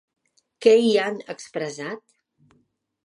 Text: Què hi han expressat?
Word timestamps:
Què 0.65 0.73
hi 0.85 0.89
han 1.03 1.21
expressat? 1.35 2.05